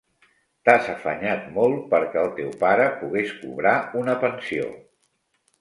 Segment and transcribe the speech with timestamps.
[0.67, 4.67] T'has afanyat molt perquè el teu pare pogués cobrar una pensió.